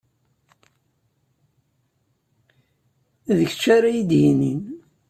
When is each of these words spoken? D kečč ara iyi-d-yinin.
D 3.37 3.39
kečč 3.49 3.63
ara 3.75 3.89
iyi-d-yinin. 3.91 4.61